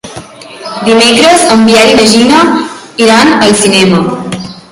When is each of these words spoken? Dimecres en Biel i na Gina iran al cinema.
Dimecres 0.87 1.43
en 1.57 1.61
Biel 1.67 1.91
i 1.91 1.97
na 1.99 2.07
Gina 2.15 2.41
iran 3.07 3.31
al 3.37 3.57
cinema. 3.63 4.01